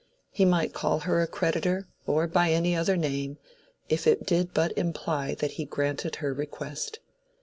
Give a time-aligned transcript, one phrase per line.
[0.31, 3.37] He might call her a creditor or by any other name
[3.87, 6.97] if it did but imply that he granted her request.